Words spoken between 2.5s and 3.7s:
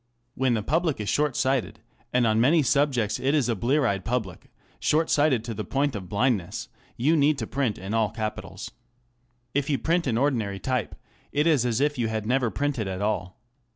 subjects it is a